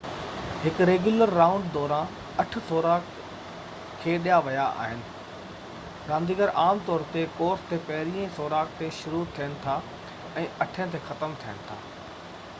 [0.61, 2.13] هڪ regular round دوران
[2.43, 3.09] اٺ سوراخ
[4.05, 5.03] کيڏيا ويا آهن
[6.13, 9.77] رانديگر عام طور تي ڪورس تي پهريئن سوراخ تي شروع ٿين ٿا
[10.45, 11.79] ۽ اٺين تي ختم ٿين ٿا